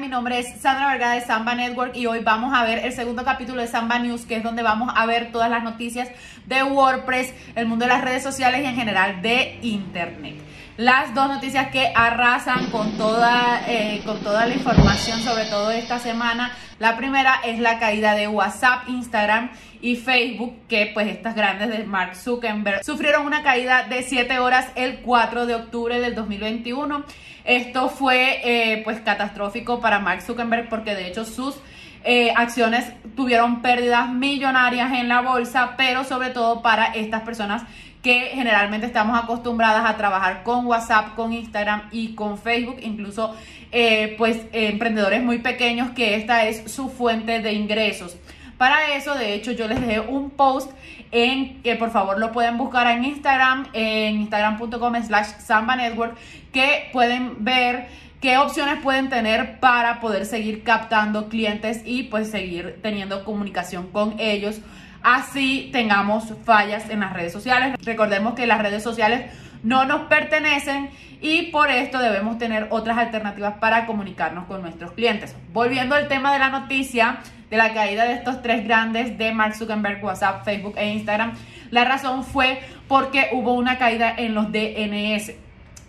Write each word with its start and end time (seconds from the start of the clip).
Mi 0.00 0.08
nombre 0.08 0.38
es 0.38 0.58
Sandra 0.62 0.88
Vergara 0.88 1.12
de 1.12 1.20
Samba 1.20 1.54
Network 1.54 1.94
y 1.94 2.06
hoy 2.06 2.20
vamos 2.20 2.54
a 2.54 2.64
ver 2.64 2.86
el 2.86 2.92
segundo 2.94 3.22
capítulo 3.22 3.60
de 3.60 3.68
Samba 3.68 3.98
News, 3.98 4.24
que 4.24 4.36
es 4.36 4.42
donde 4.42 4.62
vamos 4.62 4.90
a 4.96 5.04
ver 5.04 5.30
todas 5.30 5.50
las 5.50 5.62
noticias 5.62 6.08
de 6.46 6.62
WordPress, 6.62 7.34
el 7.54 7.66
mundo 7.66 7.84
de 7.84 7.90
las 7.90 8.02
redes 8.02 8.22
sociales 8.22 8.62
y 8.62 8.64
en 8.64 8.76
general 8.76 9.20
de 9.20 9.58
Internet. 9.60 10.36
Las 10.80 11.14
dos 11.14 11.28
noticias 11.28 11.68
que 11.68 11.92
arrasan 11.94 12.70
con 12.70 12.92
toda, 12.96 13.60
eh, 13.68 14.00
con 14.06 14.18
toda 14.20 14.46
la 14.46 14.54
información, 14.54 15.20
sobre 15.20 15.44
todo 15.44 15.70
esta 15.70 15.98
semana. 15.98 16.56
La 16.78 16.96
primera 16.96 17.34
es 17.44 17.58
la 17.58 17.78
caída 17.78 18.14
de 18.14 18.28
WhatsApp, 18.28 18.88
Instagram 18.88 19.50
y 19.82 19.96
Facebook, 19.96 20.54
que 20.68 20.90
pues 20.94 21.08
estas 21.08 21.34
grandes 21.34 21.68
de 21.68 21.84
Mark 21.84 22.16
Zuckerberg 22.16 22.82
sufrieron 22.82 23.26
una 23.26 23.42
caída 23.42 23.88
de 23.90 24.02
7 24.02 24.38
horas 24.38 24.68
el 24.74 25.00
4 25.00 25.44
de 25.44 25.54
octubre 25.54 26.00
del 26.00 26.14
2021. 26.14 27.04
Esto 27.44 27.90
fue 27.90 28.40
eh, 28.42 28.80
pues 28.82 29.02
catastrófico 29.02 29.80
para 29.82 29.98
Mark 29.98 30.22
Zuckerberg 30.22 30.70
porque 30.70 30.94
de 30.94 31.08
hecho 31.08 31.26
sus 31.26 31.56
eh, 32.04 32.32
acciones 32.34 32.90
tuvieron 33.14 33.60
pérdidas 33.60 34.08
millonarias 34.10 34.94
en 34.94 35.08
la 35.08 35.20
bolsa, 35.20 35.74
pero 35.76 36.04
sobre 36.04 36.30
todo 36.30 36.62
para 36.62 36.86
estas 36.94 37.20
personas 37.20 37.64
que 38.02 38.30
generalmente 38.32 38.86
estamos 38.86 39.22
acostumbradas 39.22 39.88
a 39.88 39.96
trabajar 39.96 40.42
con 40.42 40.66
WhatsApp, 40.66 41.14
con 41.14 41.32
Instagram 41.32 41.88
y 41.92 42.14
con 42.14 42.38
Facebook, 42.38 42.76
incluso 42.80 43.34
eh, 43.72 44.14
pues 44.16 44.38
emprendedores 44.52 45.22
muy 45.22 45.38
pequeños 45.38 45.90
que 45.90 46.16
esta 46.16 46.46
es 46.46 46.72
su 46.72 46.88
fuente 46.88 47.40
de 47.40 47.52
ingresos. 47.52 48.16
Para 48.56 48.94
eso, 48.94 49.14
de 49.14 49.34
hecho, 49.34 49.52
yo 49.52 49.68
les 49.68 49.80
dejé 49.80 50.00
un 50.00 50.30
post 50.30 50.70
en 51.12 51.62
que 51.62 51.76
por 51.76 51.90
favor 51.90 52.18
lo 52.18 52.30
pueden 52.32 52.58
buscar 52.58 52.86
en 52.88 53.04
Instagram, 53.04 53.68
en 53.72 54.20
instagram.com 54.20 55.02
slash 55.02 55.28
Samba 55.38 55.76
Network, 55.76 56.16
que 56.52 56.90
pueden 56.92 57.42
ver 57.44 57.88
qué 58.20 58.38
opciones 58.38 58.82
pueden 58.82 59.08
tener 59.08 59.60
para 59.60 60.00
poder 60.00 60.26
seguir 60.26 60.62
captando 60.62 61.28
clientes 61.28 61.82
y 61.84 62.04
pues 62.04 62.30
seguir 62.30 62.78
teniendo 62.82 63.24
comunicación 63.24 63.88
con 63.88 64.20
ellos. 64.20 64.60
Así 65.02 65.70
tengamos 65.72 66.32
fallas 66.44 66.90
en 66.90 67.00
las 67.00 67.12
redes 67.12 67.32
sociales. 67.32 67.76
Recordemos 67.84 68.34
que 68.34 68.46
las 68.46 68.60
redes 68.60 68.82
sociales 68.82 69.30
no 69.62 69.84
nos 69.84 70.02
pertenecen 70.02 70.90
y 71.20 71.50
por 71.50 71.70
esto 71.70 71.98
debemos 71.98 72.38
tener 72.38 72.68
otras 72.70 72.98
alternativas 72.98 73.54
para 73.60 73.86
comunicarnos 73.86 74.46
con 74.46 74.62
nuestros 74.62 74.92
clientes. 74.92 75.36
Volviendo 75.52 75.94
al 75.94 76.08
tema 76.08 76.32
de 76.32 76.38
la 76.38 76.50
noticia, 76.50 77.18
de 77.50 77.56
la 77.56 77.74
caída 77.74 78.04
de 78.04 78.14
estos 78.14 78.42
tres 78.42 78.64
grandes 78.64 79.18
de 79.18 79.32
Mark 79.32 79.54
Zuckerberg, 79.54 80.02
WhatsApp, 80.02 80.44
Facebook 80.44 80.74
e 80.76 80.88
Instagram. 80.90 81.32
La 81.70 81.84
razón 81.84 82.24
fue 82.24 82.60
porque 82.88 83.28
hubo 83.32 83.54
una 83.54 83.76
caída 83.76 84.14
en 84.16 84.34
los 84.34 84.50
DNS. 84.52 85.32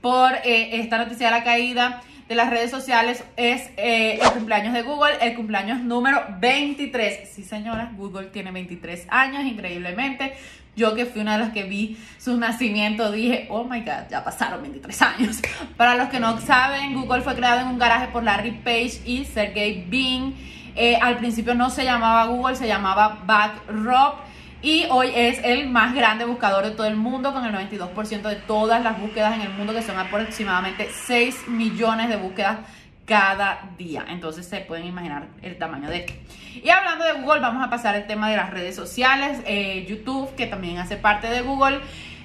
por 0.00 0.32
eh, 0.44 0.80
esta 0.80 0.98
noticia 0.98 1.26
de 1.26 1.32
la 1.32 1.44
caída 1.44 2.02
de 2.30 2.36
las 2.36 2.48
redes 2.48 2.70
sociales 2.70 3.24
es 3.36 3.70
eh, 3.76 4.20
el 4.22 4.30
cumpleaños 4.30 4.72
de 4.72 4.82
Google, 4.82 5.14
el 5.20 5.34
cumpleaños 5.34 5.80
número 5.80 6.24
23. 6.38 7.28
Sí, 7.28 7.42
señora, 7.42 7.90
Google 7.96 8.28
tiene 8.28 8.52
23 8.52 9.08
años, 9.10 9.44
increíblemente. 9.44 10.34
Yo 10.76 10.94
que 10.94 11.06
fui 11.06 11.20
una 11.20 11.34
de 11.34 11.44
las 11.44 11.52
que 11.52 11.64
vi 11.64 11.98
su 12.18 12.36
nacimiento, 12.36 13.10
dije, 13.10 13.46
oh 13.50 13.64
my 13.64 13.80
god, 13.80 14.08
ya 14.10 14.24
pasaron 14.24 14.62
23 14.62 15.02
años. 15.02 15.40
Para 15.76 15.94
los 15.96 16.08
que 16.08 16.20
no 16.20 16.40
saben, 16.40 16.94
Google 16.94 17.22
fue 17.22 17.34
creado 17.34 17.60
en 17.60 17.68
un 17.68 17.78
garaje 17.78 18.08
por 18.08 18.22
Larry 18.22 18.52
Page 18.52 19.02
y 19.04 19.24
Sergey 19.24 19.84
Brin. 19.88 20.34
Eh, 20.76 20.96
al 20.96 21.18
principio 21.18 21.54
no 21.54 21.70
se 21.70 21.84
llamaba 21.84 22.26
Google, 22.26 22.56
se 22.56 22.66
llamaba 22.66 23.18
Backdrop 23.26 24.20
y 24.62 24.84
hoy 24.90 25.10
es 25.14 25.40
el 25.42 25.70
más 25.70 25.94
grande 25.94 26.26
buscador 26.26 26.64
de 26.64 26.72
todo 26.72 26.86
el 26.86 26.96
mundo 26.96 27.32
con 27.32 27.44
el 27.46 27.54
92% 27.54 28.22
de 28.22 28.36
todas 28.36 28.82
las 28.82 29.00
búsquedas 29.00 29.34
en 29.34 29.40
el 29.40 29.50
mundo 29.50 29.72
que 29.72 29.82
son 29.82 29.98
aproximadamente 29.98 30.88
6 30.92 31.48
millones 31.48 32.10
de 32.10 32.16
búsquedas 32.16 32.58
cada 33.10 33.72
día. 33.76 34.06
Entonces 34.08 34.46
se 34.46 34.60
pueden 34.60 34.86
imaginar 34.86 35.26
el 35.42 35.58
tamaño 35.58 35.90
de 35.90 35.96
esto. 35.96 36.12
Y 36.54 36.68
hablando 36.70 37.04
de 37.04 37.14
Google, 37.14 37.40
vamos 37.40 37.66
a 37.66 37.68
pasar 37.68 37.96
al 37.96 38.06
tema 38.06 38.30
de 38.30 38.36
las 38.36 38.50
redes 38.50 38.76
sociales. 38.76 39.40
Eh, 39.46 39.84
YouTube, 39.88 40.32
que 40.36 40.46
también 40.46 40.78
hace 40.78 40.96
parte 40.96 41.26
de 41.26 41.40
Google, 41.40 41.80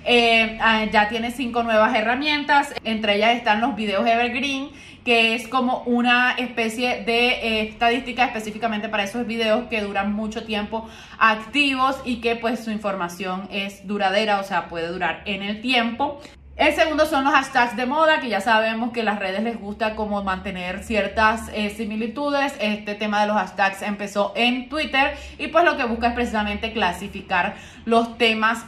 eh, 0.06 0.60
ah, 0.62 0.86
ya 0.86 1.10
tiene 1.10 1.32
cinco 1.32 1.64
nuevas 1.64 1.96
herramientas. 1.96 2.72
Entre 2.84 3.16
ellas 3.16 3.36
están 3.36 3.62
los 3.62 3.76
videos 3.76 4.06
Evergreen 4.06 4.70
que 5.04 5.36
es 5.36 5.48
como 5.48 5.84
una 5.84 6.32
especie 6.32 7.04
de 7.04 7.28
eh, 7.28 7.62
estadística 7.70 8.26
específicamente 8.26 8.90
para 8.90 9.04
esos 9.04 9.28
videos 9.28 9.68
que 9.70 9.82
duran 9.82 10.14
mucho 10.14 10.46
tiempo 10.46 10.90
activos 11.20 11.96
y 12.06 12.22
que 12.22 12.36
pues 12.36 12.64
su 12.64 12.72
información 12.72 13.48
es 13.52 13.86
duradera, 13.86 14.40
o 14.40 14.44
sea, 14.44 14.68
puede 14.68 14.88
durar 14.88 15.22
en 15.26 15.44
el 15.44 15.62
tiempo. 15.62 16.20
El 16.56 16.74
segundo 16.74 17.06
son 17.06 17.26
los 17.26 17.34
hashtags 17.34 17.76
de 17.76 17.86
moda, 17.86 18.22
que 18.22 18.30
ya 18.30 18.40
sabemos 18.40 18.94
que 18.94 19.04
las 19.04 19.20
redes 19.20 19.44
les 19.44 19.60
gusta 19.60 19.94
como 19.96 20.24
mantener 20.24 20.86
ciertas 20.86 21.50
eh, 21.54 21.70
similitudes. 21.70 22.54
Este 22.62 22.96
tema 22.96 23.20
de 23.20 23.28
los 23.28 23.36
hashtags 23.36 23.82
empezó 23.82 24.32
en 24.38 24.70
Twitter 24.70 25.18
y 25.38 25.48
pues 25.48 25.66
lo 25.66 25.76
que 25.76 25.84
busca 25.84 26.08
es 26.08 26.14
precisamente 26.14 26.72
clasificar 26.72 27.56
los 27.84 28.18
temas 28.18 28.64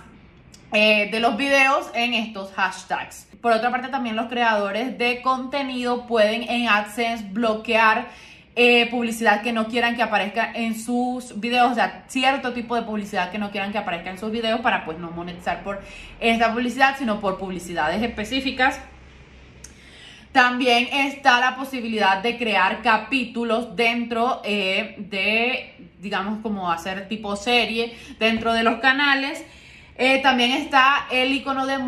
eh, 0.74 1.10
de 1.12 1.22
los 1.22 1.38
videos 1.38 1.90
en 1.94 2.14
estos 2.14 2.52
hashtags. 2.52 3.30
Por 3.40 3.54
otra 3.54 3.72
parte, 3.72 3.88
también 3.88 4.18
los 4.18 4.28
creadores 4.28 4.98
de 4.98 5.22
contenido 5.22 6.08
pueden 6.08 6.44
en 6.44 6.68
AdSense 6.68 7.24
bloquear 7.32 8.10
eh, 8.60 8.88
publicidad 8.90 9.44
que 9.44 9.54
no 9.54 9.68
quieran 9.68 9.96
que 9.96 10.02
aparezca 10.02 10.52
en 10.52 10.74
sus 10.80 11.40
videos, 11.40 11.74
o 11.74 11.76
sea, 11.76 12.06
cierto 12.08 12.54
tipo 12.54 12.76
de 12.76 12.82
publicidad 12.82 13.30
que 13.30 13.38
no 13.38 13.52
quieran 13.52 13.72
que 13.72 13.78
aparezca 13.78 14.10
en 14.10 14.18
sus 14.18 14.32
videos 14.32 14.62
para 14.62 14.84
pues 14.84 14.98
no 14.98 15.12
monetizar 15.12 15.62
por 15.64 15.80
esta 16.20 16.52
publicidad, 16.52 16.98
sino 16.98 17.20
por 17.20 17.38
publicidades 17.38 18.02
específicas. 18.02 18.80
También 20.32 20.88
está 20.92 21.40
la 21.40 21.56
posibilidad 21.56 22.24
de 22.24 22.36
crear 22.40 22.82
capítulos 22.82 23.76
dentro 23.76 24.42
eh, 24.44 24.96
de, 24.98 25.76
digamos, 26.00 26.40
como 26.42 26.72
hacer 26.72 27.08
tipo 27.08 27.36
serie 27.36 27.96
dentro 28.18 28.54
de 28.54 28.64
los 28.64 28.80
canales 28.80 29.46
eh, 30.00 30.20
también 30.22 30.52
está 30.52 31.08
el 31.10 31.34
icono 31.34 31.66
de, 31.66 31.80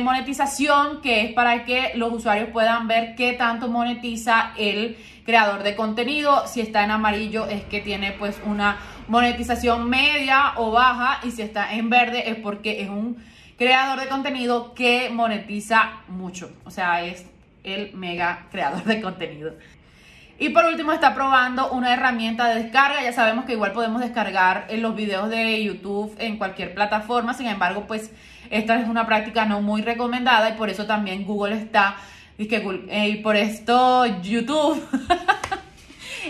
monetización, 0.00 1.00
que 1.00 1.20
es 1.20 1.32
para 1.34 1.64
que 1.64 1.92
los 1.94 2.12
usuarios 2.12 2.48
puedan 2.48 2.88
ver 2.88 3.14
qué 3.14 3.32
tanto 3.34 3.68
monetiza 3.68 4.52
el 4.58 4.98
creador 5.24 5.62
de 5.62 5.76
contenido. 5.76 6.48
Si 6.48 6.60
está 6.60 6.82
en 6.82 6.90
amarillo 6.90 7.46
es 7.46 7.62
que 7.62 7.80
tiene 7.80 8.10
pues 8.10 8.40
una 8.44 8.78
monetización 9.06 9.88
media 9.88 10.54
o 10.56 10.72
baja 10.72 11.20
y 11.22 11.30
si 11.30 11.42
está 11.42 11.74
en 11.74 11.90
verde 11.90 12.28
es 12.28 12.36
porque 12.36 12.82
es 12.82 12.88
un 12.88 13.22
creador 13.56 14.00
de 14.00 14.08
contenido 14.08 14.74
que 14.74 15.10
monetiza 15.10 16.00
mucho. 16.08 16.50
O 16.64 16.72
sea, 16.72 17.04
es 17.04 17.24
el 17.62 17.94
mega 17.94 18.48
creador 18.50 18.82
de 18.82 19.00
contenido. 19.00 19.54
Y 20.38 20.48
por 20.50 20.64
último 20.64 20.92
está 20.92 21.14
probando 21.14 21.70
una 21.70 21.92
herramienta 21.92 22.48
de 22.48 22.62
descarga. 22.62 23.02
Ya 23.02 23.12
sabemos 23.12 23.44
que 23.44 23.52
igual 23.52 23.72
podemos 23.72 24.00
descargar 24.00 24.66
en 24.68 24.82
los 24.82 24.96
videos 24.96 25.30
de 25.30 25.62
YouTube 25.62 26.14
en 26.18 26.38
cualquier 26.38 26.74
plataforma. 26.74 27.34
Sin 27.34 27.46
embargo, 27.46 27.84
pues 27.86 28.10
esta 28.50 28.78
es 28.80 28.88
una 28.88 29.06
práctica 29.06 29.44
no 29.44 29.60
muy 29.60 29.82
recomendada 29.82 30.50
y 30.50 30.52
por 30.54 30.70
eso 30.70 30.86
también 30.86 31.24
Google 31.24 31.56
está... 31.56 31.96
Y, 32.36 32.52
eh, 32.52 33.08
y 33.10 33.16
por 33.16 33.36
esto 33.36 34.06
YouTube 34.20 34.84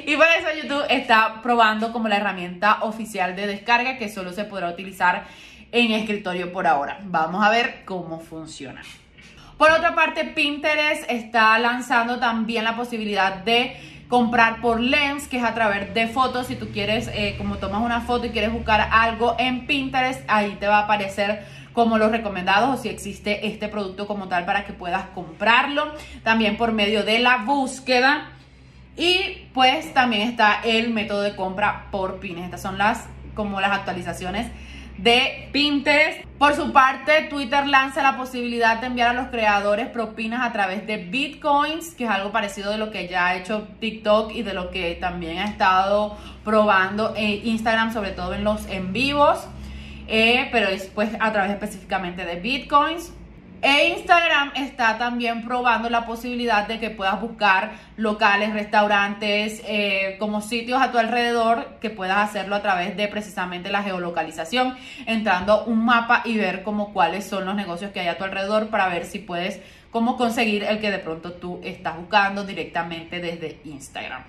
Y 0.06 0.16
por 0.16 0.26
eso 0.26 0.48
YouTube 0.60 0.84
está 0.90 1.40
probando 1.40 1.92
como 1.92 2.08
la 2.08 2.16
herramienta 2.16 2.82
oficial 2.82 3.36
de 3.36 3.46
descarga 3.46 3.96
que 3.96 4.08
solo 4.08 4.32
se 4.32 4.44
podrá 4.44 4.68
utilizar 4.68 5.24
en 5.70 5.92
escritorio 5.92 6.52
por 6.52 6.66
ahora. 6.66 6.98
Vamos 7.04 7.44
a 7.44 7.50
ver 7.50 7.84
cómo 7.84 8.20
funciona. 8.20 8.82
Por 9.56 9.70
otra 9.70 9.94
parte, 9.94 10.24
Pinterest 10.24 11.08
está 11.08 11.56
lanzando 11.58 12.18
también 12.18 12.64
la 12.64 12.74
posibilidad 12.74 13.36
de 13.36 13.94
comprar 14.14 14.61
por 14.61 14.78
lens, 14.78 15.26
que 15.26 15.38
es 15.38 15.43
a 15.43 15.55
través 15.55 15.93
de 15.93 16.06
fotos. 16.06 16.46
Si 16.46 16.55
tú 16.55 16.69
quieres, 16.69 17.11
eh, 17.12 17.34
como 17.37 17.56
tomas 17.56 17.82
una 17.82 18.00
foto 18.00 18.26
y 18.26 18.31
quieres 18.31 18.52
buscar 18.52 18.88
algo 18.93 19.34
en 19.40 19.66
Pinterest, 19.66 20.22
ahí 20.28 20.56
te 20.61 20.69
va 20.69 20.78
a 20.78 20.82
aparecer 20.82 21.44
como 21.72 21.99
los 21.99 22.12
recomendados 22.12 22.78
o 22.78 22.81
si 22.81 22.88
existe 22.88 23.49
este 23.49 23.66
producto 23.66 24.06
como 24.06 24.28
tal 24.28 24.44
para 24.44 24.64
que 24.66 24.72
puedas 24.72 25.06
comprarlo. 25.16 25.93
También 26.22 26.56
por 26.56 26.70
medio 26.70 27.02
de 27.02 27.19
la 27.19 27.38
búsqueda. 27.38 28.31
Y 28.96 29.49
pues 29.52 29.93
también 29.93 30.28
está 30.28 30.61
el 30.62 30.90
método 30.90 31.22
de 31.22 31.34
compra 31.34 31.87
por 31.90 32.20
pines. 32.20 32.44
Estas 32.44 32.62
son 32.62 32.78
las 32.78 33.08
como 33.34 33.61
las 33.61 33.72
actualizaciones 33.72 34.46
de 34.99 35.49
Pinterest. 35.52 36.25
Por 36.38 36.55
su 36.55 36.73
parte, 36.73 37.26
Twitter 37.31 37.67
lanza 37.67 38.02
la 38.02 38.17
posibilidad 38.17 38.81
de 38.81 38.88
enviar 38.88 39.11
a 39.11 39.12
los 39.14 39.29
creadores 39.29 39.88
propinas 39.88 40.46
a 40.46 40.52
través 40.52 40.87
de 40.87 40.99
Bitcoins, 40.99 41.94
que 41.94 42.05
es 42.05 42.11
algo 42.11 42.32
parecido 42.32 42.70
de 42.70 42.79
lo 42.79 42.91
que 42.91 43.08
ya 43.08 43.29
ha 43.29 43.37
hecho 43.37 43.69
TikTok 43.81 44.32
y 44.35 44.43
de 44.43 44.52
lo 44.52 44.70
que 44.70 44.94
también 44.96 45.38
ha 45.38 45.46
estado 45.46 46.17
probando 46.44 47.14
Instagram, 47.17 47.93
sobre 47.93 48.11
todo 48.11 48.35
en 48.35 48.44
los 48.44 48.67
en 48.67 48.93
vivos. 48.93 49.46
Eh, 50.06 50.49
pero 50.52 50.69
es 50.69 50.87
pues 50.87 51.11
a 51.19 51.32
través 51.32 51.52
específicamente 51.52 52.25
de 52.25 52.37
Bitcoins. 52.37 53.12
E 53.66 53.88
Instagram 53.88 54.52
está 54.56 54.99
también 54.99 55.43
probando 55.43 55.88
la 55.88 56.05
posibilidad 56.05 56.69
de 56.69 56.78
que 56.78 56.90
puedas 56.90 57.19
buscar 57.19 57.72
locales, 57.96 58.52
restaurantes, 58.52 59.62
eh, 59.66 60.16
como 60.19 60.43
sitios 60.43 60.82
a 60.82 60.93
tu 60.93 60.99
alrededor, 60.99 61.78
que 61.81 61.88
puedas 61.88 62.19
hacerlo 62.19 62.56
a 62.56 62.61
través 62.61 62.94
de 62.94 63.08
precisamente 63.08 63.70
la 63.70 63.82
geolocalización, 63.82 64.76
entrando 65.06 65.64
un 65.64 65.82
mapa 65.82 66.20
y 66.26 66.37
ver 66.37 66.62
como 66.62 66.93
cuáles 66.93 67.25
son 67.25 67.46
los 67.46 67.55
negocios 67.55 67.90
que 67.90 68.00
hay 68.00 68.08
a 68.08 68.19
tu 68.19 68.25
alrededor 68.25 68.69
para 68.69 68.87
ver 68.88 69.06
si 69.06 69.19
puedes 69.19 69.62
cómo 69.90 70.19
conseguir 70.19 70.64
el 70.64 70.78
que 70.78 70.90
de 70.90 70.99
pronto 70.99 71.32
tú 71.32 71.58
estás 71.64 71.96
buscando 71.96 72.44
directamente 72.44 73.19
desde 73.19 73.61
Instagram. 73.64 74.25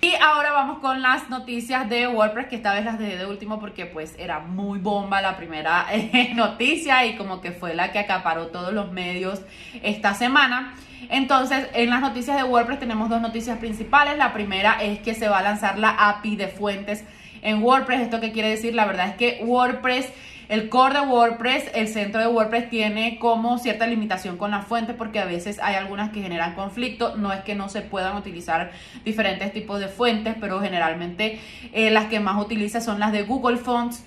Y 0.00 0.12
ahora 0.20 0.52
vamos 0.52 0.78
con 0.80 1.00
las 1.00 1.30
noticias 1.30 1.88
de 1.88 2.06
WordPress, 2.06 2.48
que 2.48 2.56
esta 2.56 2.74
vez 2.74 2.84
las 2.84 2.98
dejé 2.98 3.16
de 3.16 3.26
último 3.26 3.58
porque 3.58 3.86
pues 3.86 4.14
era 4.18 4.40
muy 4.40 4.78
bomba 4.78 5.22
la 5.22 5.36
primera 5.36 5.86
eh, 5.90 6.32
noticia 6.34 7.06
y 7.06 7.16
como 7.16 7.40
que 7.40 7.52
fue 7.52 7.74
la 7.74 7.92
que 7.92 7.98
acaparó 7.98 8.48
todos 8.48 8.74
los 8.74 8.92
medios 8.92 9.40
esta 9.82 10.14
semana. 10.14 10.74
Entonces, 11.08 11.68
en 11.72 11.90
las 11.90 12.00
noticias 12.00 12.36
de 12.36 12.44
WordPress 12.44 12.78
tenemos 12.78 13.08
dos 13.08 13.22
noticias 13.22 13.58
principales. 13.58 14.18
La 14.18 14.32
primera 14.32 14.82
es 14.82 15.00
que 15.00 15.14
se 15.14 15.28
va 15.28 15.38
a 15.38 15.42
lanzar 15.42 15.78
la 15.78 15.90
API 15.90 16.36
de 16.36 16.48
fuentes 16.48 17.04
en 17.42 17.62
WordPress. 17.62 18.02
¿Esto 18.02 18.20
qué 18.20 18.32
quiere 18.32 18.50
decir? 18.50 18.74
La 18.74 18.84
verdad 18.84 19.08
es 19.08 19.14
que 19.16 19.42
WordPress 19.44 20.12
el 20.48 20.68
core 20.68 20.94
de 20.94 21.00
WordPress, 21.00 21.70
el 21.74 21.88
centro 21.88 22.20
de 22.20 22.28
WordPress 22.28 22.70
tiene 22.70 23.18
como 23.18 23.58
cierta 23.58 23.86
limitación 23.86 24.36
con 24.36 24.52
la 24.52 24.62
fuente 24.62 24.94
porque 24.94 25.18
a 25.18 25.24
veces 25.24 25.58
hay 25.60 25.74
algunas 25.74 26.10
que 26.10 26.22
generan 26.22 26.54
conflicto. 26.54 27.16
No 27.16 27.32
es 27.32 27.40
que 27.40 27.54
no 27.54 27.68
se 27.68 27.82
puedan 27.82 28.16
utilizar 28.16 28.70
diferentes 29.04 29.52
tipos 29.52 29.80
de 29.80 29.88
fuentes, 29.88 30.36
pero 30.40 30.60
generalmente 30.60 31.40
eh, 31.72 31.90
las 31.90 32.06
que 32.06 32.20
más 32.20 32.40
utiliza 32.40 32.80
son 32.80 33.00
las 33.00 33.12
de 33.12 33.22
Google 33.22 33.56
Fonts 33.56 34.04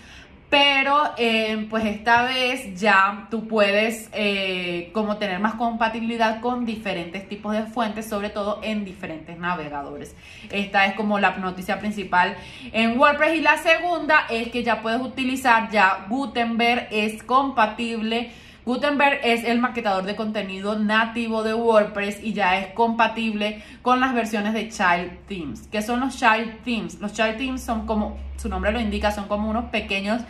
pero 0.50 1.12
eh, 1.18 1.68
pues 1.70 1.86
esta 1.86 2.24
vez 2.24 2.80
ya 2.80 3.28
tú 3.30 3.48
puedes 3.48 4.10
eh, 4.14 4.90
como 4.94 5.18
tener 5.18 5.40
más 5.40 5.56
compatibilidad 5.56 6.42
con 6.42 6.66
diferentes 6.66 7.30
tipos 7.30 7.54
de 7.54 7.64
fuentes, 7.64 8.10
sobre 8.10 8.30
todo 8.30 8.60
en 8.64 8.84
diferentes 8.84 9.38
navegadores. 9.38 10.16
Esta 10.52 10.88
es 10.88 10.96
como 10.96 11.20
la 11.20 11.38
noticia 11.38 11.80
principal 11.80 12.36
en 12.72 13.00
WordPress 13.00 13.36
y 13.36 13.42
la 13.42 13.58
segunda 13.58 14.26
es 14.30 14.50
que 14.50 14.64
ya 14.64 14.82
puedes 14.82 15.02
utilizar 15.02 15.70
ya 15.70 16.08
Gutenberg 16.10 16.88
es 16.90 17.22
compatible. 17.22 18.32
Gutenberg 18.66 19.20
es 19.24 19.44
el 19.44 19.60
maquetador 19.60 20.04
de 20.04 20.16
contenido 20.16 20.78
nativo 20.78 21.44
de 21.44 21.54
WordPress 21.54 22.24
y 22.24 22.34
ya 22.34 22.60
es 22.60 22.74
compatible 22.74 23.64
con 23.82 24.00
las 24.00 24.14
versiones 24.14 24.54
de 24.54 24.70
Child 24.70 25.28
Themes. 25.28 25.68
¿Qué 25.72 25.82
son 25.82 26.00
los 26.00 26.18
Child 26.18 26.64
Themes? 26.64 27.00
Los 27.00 27.14
Child 27.14 27.38
Themes 27.38 27.64
son 27.64 27.86
como 27.86 28.18
su 28.38 28.50
nombre 28.50 28.72
lo 28.72 28.80
indica, 28.80 29.12
son 29.12 29.28
como 29.28 29.50
unos 29.50 29.66
pequeños 29.66 30.22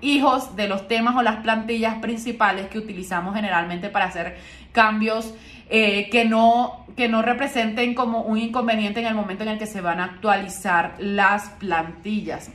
hijos 0.00 0.54
de 0.56 0.68
los 0.68 0.86
temas 0.86 1.16
o 1.16 1.22
las 1.22 1.36
plantillas 1.36 1.96
principales 1.96 2.66
que 2.66 2.78
utilizamos 2.78 3.34
generalmente 3.34 3.88
para 3.88 4.06
hacer 4.06 4.36
cambios 4.72 5.34
eh, 5.70 6.10
que, 6.10 6.26
no, 6.26 6.86
que 6.94 7.08
no 7.08 7.22
representen 7.22 7.94
como 7.94 8.22
un 8.22 8.38
inconveniente 8.38 9.00
en 9.00 9.06
el 9.06 9.14
momento 9.14 9.44
en 9.44 9.50
el 9.50 9.58
que 9.58 9.66
se 9.66 9.80
van 9.80 10.00
a 10.00 10.04
actualizar 10.04 10.94
las 10.98 11.48
plantillas. 11.50 12.50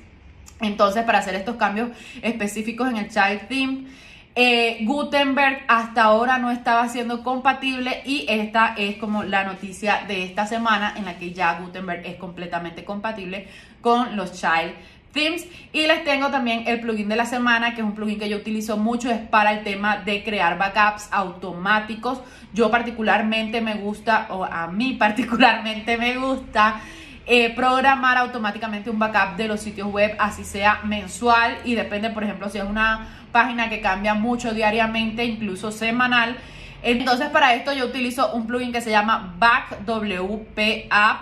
Entonces, 0.61 1.03
para 1.03 1.19
hacer 1.19 1.35
estos 1.35 1.55
cambios 1.55 1.89
específicos 2.21 2.89
en 2.89 2.97
el 2.97 3.09
Child 3.09 3.47
Theme, 3.47 3.87
eh, 4.35 4.79
Gutenberg 4.85 5.63
hasta 5.67 6.03
ahora 6.03 6.37
no 6.37 6.51
estaba 6.51 6.87
siendo 6.87 7.23
compatible 7.23 8.01
y 8.05 8.25
esta 8.29 8.75
es 8.77 8.97
como 8.97 9.23
la 9.23 9.43
noticia 9.43 10.03
de 10.07 10.23
esta 10.23 10.45
semana 10.45 10.93
en 10.95 11.05
la 11.05 11.17
que 11.17 11.33
ya 11.33 11.59
Gutenberg 11.59 12.05
es 12.05 12.15
completamente 12.15 12.83
compatible 12.85 13.47
con 13.81 14.15
los 14.15 14.33
Child 14.33 14.73
Themes. 15.11 15.47
Y 15.73 15.87
les 15.87 16.03
tengo 16.03 16.29
también 16.29 16.63
el 16.67 16.79
plugin 16.79 17.09
de 17.09 17.15
la 17.15 17.25
semana 17.25 17.73
que 17.73 17.81
es 17.81 17.87
un 17.87 17.95
plugin 17.95 18.19
que 18.19 18.29
yo 18.29 18.37
utilizo 18.37 18.77
mucho 18.77 19.09
es 19.09 19.19
para 19.19 19.51
el 19.51 19.63
tema 19.63 19.97
de 19.97 20.23
crear 20.23 20.57
backups 20.57 21.09
automáticos. 21.11 22.21
Yo 22.53 22.69
particularmente 22.69 23.61
me 23.61 23.75
gusta 23.75 24.27
o 24.29 24.45
a 24.45 24.67
mí 24.67 24.93
particularmente 24.99 25.97
me 25.97 26.17
gusta 26.17 26.81
eh, 27.25 27.53
programar 27.53 28.17
automáticamente 28.17 28.89
un 28.89 28.97
backup 28.97 29.37
de 29.37 29.47
los 29.47 29.59
sitios 29.59 29.91
web 29.91 30.15
así 30.17 30.43
sea 30.43 30.79
mensual 30.83 31.59
y 31.63 31.75
depende 31.75 32.09
por 32.09 32.23
ejemplo 32.23 32.49
si 32.49 32.57
es 32.57 32.63
una 32.63 33.18
página 33.31 33.69
que 33.69 33.81
cambia 33.81 34.13
mucho 34.13 34.53
diariamente 34.53 35.25
incluso 35.25 35.71
semanal. 35.71 36.37
Entonces 36.81 37.29
para 37.29 37.53
esto 37.53 37.73
yo 37.73 37.85
utilizo 37.85 38.33
un 38.33 38.47
plugin 38.47 38.71
que 38.71 38.81
se 38.81 38.91
llama 38.91 39.35
BackWP 39.37 40.87
App. 40.89 41.19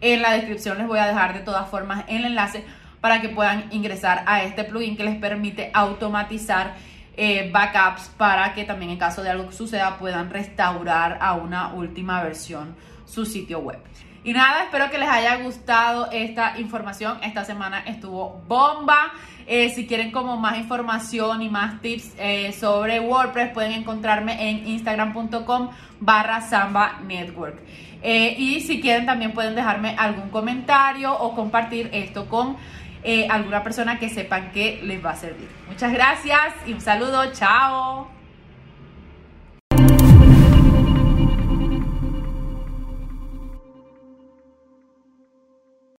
En 0.00 0.22
la 0.22 0.32
descripción 0.32 0.78
les 0.78 0.86
voy 0.86 0.98
a 0.98 1.06
dejar 1.06 1.34
de 1.34 1.40
todas 1.40 1.68
formas 1.68 2.04
el 2.08 2.24
enlace 2.24 2.64
para 3.00 3.20
que 3.20 3.28
puedan 3.28 3.64
ingresar 3.70 4.24
a 4.26 4.42
este 4.42 4.64
plugin 4.64 4.96
que 4.96 5.04
les 5.04 5.16
permite 5.16 5.70
automatizar 5.72 6.74
eh, 7.20 7.50
backups 7.52 8.10
para 8.16 8.54
que 8.54 8.62
también 8.62 8.92
en 8.92 8.96
caso 8.96 9.24
de 9.24 9.30
algo 9.30 9.48
que 9.48 9.52
suceda 9.52 9.98
puedan 9.98 10.30
restaurar 10.30 11.18
a 11.20 11.34
una 11.34 11.74
última 11.74 12.22
versión 12.22 12.76
su 13.06 13.26
sitio 13.26 13.58
web. 13.58 13.80
Y 14.22 14.32
nada, 14.32 14.62
espero 14.62 14.88
que 14.88 14.98
les 14.98 15.08
haya 15.08 15.36
gustado 15.38 16.12
esta 16.12 16.56
información. 16.60 17.18
Esta 17.24 17.44
semana 17.44 17.80
estuvo 17.80 18.40
bomba. 18.46 19.12
Eh, 19.48 19.68
si 19.70 19.88
quieren 19.88 20.12
como 20.12 20.36
más 20.36 20.58
información 20.58 21.42
y 21.42 21.48
más 21.48 21.82
tips 21.82 22.14
eh, 22.18 22.52
sobre 22.52 23.00
WordPress, 23.00 23.50
pueden 23.50 23.72
encontrarme 23.72 24.50
en 24.50 24.68
instagram.com 24.68 25.70
barra 25.98 26.40
Samba 26.40 27.00
Network. 27.04 27.58
y 28.00 28.60
si 28.60 28.80
quieren 28.80 29.06
también 29.06 29.32
pueden 29.32 29.56
dejarme 29.56 29.96
algún 29.98 30.30
comentario 30.30 31.12
o 31.12 31.34
compartir 31.34 31.90
esto 31.92 32.28
con 32.28 32.56
eh, 33.02 33.28
alguna 33.28 33.62
persona 33.62 33.98
que 33.98 34.08
sepan 34.08 34.50
que 34.52 34.80
les 34.82 35.04
va 35.04 35.10
a 35.10 35.16
servir. 35.16 35.48
Muchas 35.68 35.92
gracias 35.92 36.54
y 36.66 36.72
un 36.72 36.80
saludo, 36.80 37.32
chao. 37.32 38.17